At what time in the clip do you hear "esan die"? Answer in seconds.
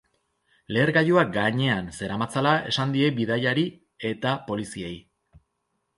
2.71-3.13